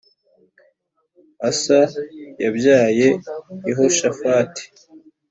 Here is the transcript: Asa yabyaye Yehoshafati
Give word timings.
Asa 1.49 1.79
yabyaye 2.43 3.07
Yehoshafati 3.67 4.63